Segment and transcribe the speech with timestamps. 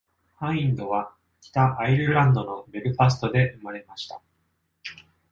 [0.37, 4.19] ハインドは北アイルランドのベルファストで生まれました。